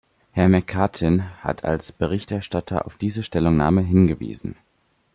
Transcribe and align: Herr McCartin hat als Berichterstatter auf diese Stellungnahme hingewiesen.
Herr 0.31 0.49
McCartin 0.49 1.29
hat 1.43 1.63
als 1.63 1.91
Berichterstatter 1.91 2.87
auf 2.87 2.97
diese 2.97 3.21
Stellungnahme 3.21 3.81
hingewiesen. 3.81 4.55